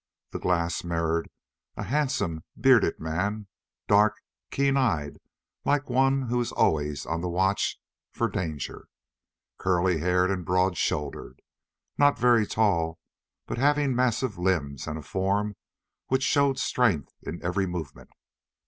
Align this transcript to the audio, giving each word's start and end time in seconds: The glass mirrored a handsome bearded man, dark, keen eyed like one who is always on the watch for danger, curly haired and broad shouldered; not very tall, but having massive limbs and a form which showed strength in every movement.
The 0.31 0.39
glass 0.39 0.83
mirrored 0.83 1.29
a 1.77 1.83
handsome 1.83 2.43
bearded 2.59 2.99
man, 2.99 3.45
dark, 3.87 4.15
keen 4.49 4.75
eyed 4.75 5.19
like 5.63 5.91
one 5.91 6.23
who 6.23 6.41
is 6.41 6.51
always 6.51 7.05
on 7.05 7.21
the 7.21 7.29
watch 7.29 7.79
for 8.11 8.27
danger, 8.27 8.87
curly 9.59 9.99
haired 9.99 10.31
and 10.31 10.43
broad 10.43 10.75
shouldered; 10.75 11.43
not 11.99 12.17
very 12.17 12.47
tall, 12.47 12.97
but 13.45 13.59
having 13.59 13.93
massive 13.95 14.39
limbs 14.39 14.87
and 14.87 14.97
a 14.97 15.03
form 15.03 15.55
which 16.07 16.23
showed 16.23 16.57
strength 16.57 17.13
in 17.21 17.39
every 17.45 17.67
movement. 17.67 18.09